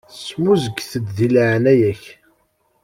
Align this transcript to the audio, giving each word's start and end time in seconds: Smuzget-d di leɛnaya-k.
Smuzget-d 0.25 1.07
di 1.17 1.27
leɛnaya-k. 1.33 2.03